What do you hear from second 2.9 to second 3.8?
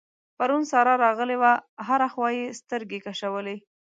کشولې.